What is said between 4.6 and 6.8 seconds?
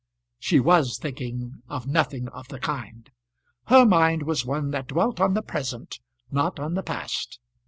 that dwelt on the present, not on